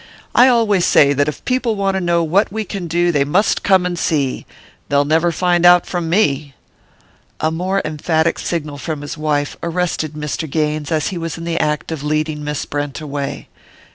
I 0.33 0.47
always 0.47 0.83
say 0.83 1.13
that 1.13 1.27
if 1.27 1.45
people 1.45 1.75
want 1.75 1.93
to 1.93 2.01
know 2.01 2.23
what 2.23 2.51
we 2.51 2.63
can 2.65 2.87
do 2.87 3.11
they 3.11 3.23
must 3.23 3.61
come 3.61 3.85
and 3.85 3.99
see 3.99 4.47
they'll 4.89 5.05
never 5.05 5.31
find 5.31 5.63
out 5.63 5.85
from 5.85 6.09
me!" 6.09 6.55
A 7.39 7.51
more 7.51 7.83
emphatic 7.85 8.39
signal 8.39 8.79
from 8.79 9.01
his 9.01 9.15
wife 9.15 9.55
arrested 9.61 10.13
Mr. 10.13 10.49
Gaines 10.49 10.91
as 10.91 11.09
he 11.09 11.19
was 11.19 11.37
in 11.37 11.43
the 11.43 11.59
act 11.59 11.91
of 11.91 12.01
leading 12.01 12.43
Miss 12.43 12.65
Brent 12.65 12.99
away. 12.99 13.47